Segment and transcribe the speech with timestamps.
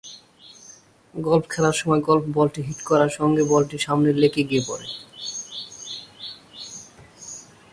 [1.13, 4.87] Golf খেলার সময় golf বলটি হিট করার সঙ্গে বলটি সামনের লেকে গিয়ে পড়ে।